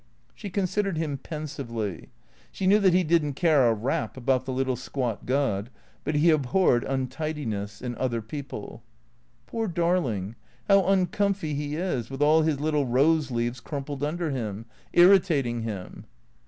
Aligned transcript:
She 0.33 0.49
considered 0.49 0.97
him 0.97 1.19
pensively. 1.19 2.09
She 2.51 2.65
knew 2.65 2.79
that 2.79 2.91
he 2.95 3.03
did 3.03 3.23
n't 3.23 3.35
care 3.35 3.69
a 3.69 3.73
rap 3.75 4.17
about 4.17 4.45
the 4.45 4.51
little 4.51 4.75
squat 4.75 5.27
god, 5.27 5.69
but 6.03 6.15
he 6.15 6.31
abhorred 6.31 6.83
untidiness— 6.85 7.81
in 7.83 7.95
other 7.99 8.19
people. 8.19 8.81
"Poor 9.45 9.67
darling— 9.67 10.33
how 10.67 10.83
uncomfy 10.87 11.53
he 11.53 11.75
is, 11.75 12.09
with 12.09 12.23
all 12.23 12.41
his 12.41 12.59
little 12.59 12.87
rose 12.87 13.29
leaves 13.29 13.59
crumpled 13.59 14.03
under 14.03 14.31
him. 14.31 14.65
Irritating 14.91 15.61
him." 15.61 16.05